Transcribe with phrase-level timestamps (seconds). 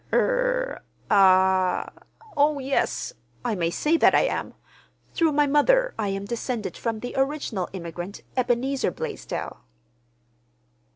[0.11, 3.13] "Er—ah—oh, yes,
[3.45, 4.55] I may say that I am.
[5.13, 9.61] Through my mother I am descended from the original immigrant, Ebenezer Blaisdell."